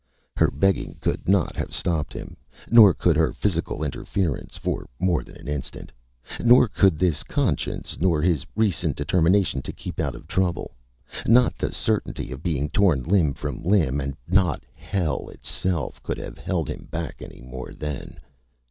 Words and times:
Her 0.35 0.49
begging 0.49 0.95
could 0.99 1.29
not 1.29 1.55
have 1.55 1.75
stopped 1.75 2.11
him. 2.11 2.35
Nor 2.71 2.91
could 2.95 3.15
her 3.15 3.31
physical 3.33 3.83
interference 3.83 4.57
for 4.57 4.87
more 4.99 5.23
than 5.23 5.37
an 5.37 5.47
instant. 5.47 5.91
Nor 6.39 6.67
could 6.67 6.99
his 6.99 7.21
conscience, 7.21 7.99
nor 7.99 8.19
his 8.19 8.43
recent 8.55 8.95
determination 8.95 9.61
to 9.61 9.71
keep 9.71 9.99
out 9.99 10.15
of 10.15 10.25
trouble. 10.27 10.73
Not 11.27 11.55
the 11.59 11.71
certainty 11.71 12.31
of 12.31 12.41
being 12.41 12.67
torn 12.71 13.03
limb 13.03 13.35
from 13.35 13.61
limb, 13.61 14.01
and 14.01 14.17
not 14.27 14.63
hell, 14.73 15.29
itself, 15.29 16.01
could 16.01 16.17
have 16.17 16.39
held 16.39 16.67
him 16.67 16.87
back, 16.89 17.21
anymore, 17.21 17.71
then. 17.77 18.19